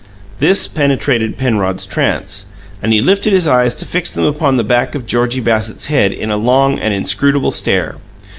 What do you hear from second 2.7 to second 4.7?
and he lifted his eyes to fix them upon the